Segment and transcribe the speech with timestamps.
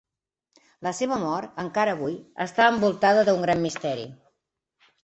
[0.87, 2.17] La seva mort, encara avui,
[2.49, 4.13] està envoltada d'un gran misteri.